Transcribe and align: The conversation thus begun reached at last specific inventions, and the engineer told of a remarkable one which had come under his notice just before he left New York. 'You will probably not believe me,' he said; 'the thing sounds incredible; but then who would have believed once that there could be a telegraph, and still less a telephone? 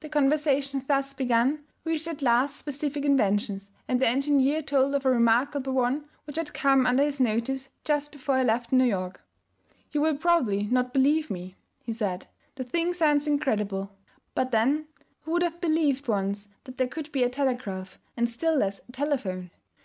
The 0.00 0.08
conversation 0.08 0.84
thus 0.88 1.14
begun 1.14 1.60
reached 1.84 2.08
at 2.08 2.22
last 2.22 2.56
specific 2.56 3.04
inventions, 3.04 3.70
and 3.86 4.00
the 4.00 4.08
engineer 4.08 4.62
told 4.62 4.96
of 4.96 5.06
a 5.06 5.10
remarkable 5.12 5.74
one 5.74 6.06
which 6.24 6.34
had 6.36 6.52
come 6.52 6.86
under 6.86 7.04
his 7.04 7.20
notice 7.20 7.68
just 7.84 8.10
before 8.10 8.38
he 8.38 8.44
left 8.44 8.72
New 8.72 8.82
York. 8.82 9.20
'You 9.92 10.00
will 10.00 10.16
probably 10.16 10.64
not 10.64 10.92
believe 10.92 11.30
me,' 11.30 11.54
he 11.84 11.92
said; 11.92 12.26
'the 12.56 12.64
thing 12.64 12.94
sounds 12.94 13.28
incredible; 13.28 13.92
but 14.34 14.50
then 14.50 14.86
who 15.20 15.30
would 15.30 15.42
have 15.42 15.60
believed 15.60 16.08
once 16.08 16.48
that 16.64 16.76
there 16.76 16.88
could 16.88 17.12
be 17.12 17.22
a 17.22 17.28
telegraph, 17.30 17.96
and 18.16 18.28
still 18.28 18.56
less 18.56 18.80
a 18.88 18.90
telephone? 18.90 19.52